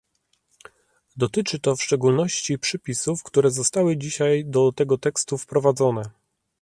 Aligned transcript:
Dotyczy 1.15 1.59
to 1.59 1.75
w 1.75 1.83
szczególności 1.83 2.59
przypisów, 2.59 3.23
które 3.23 3.51
zostały 3.51 3.97
dzisiaj 3.97 4.45
do 4.45 4.71
tego 4.71 4.97
tekstu 4.97 5.37
wprowadzone 5.37 6.03